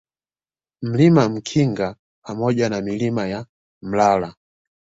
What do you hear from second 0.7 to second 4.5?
Mlima Mkinga pamoja na Milima ya Mlala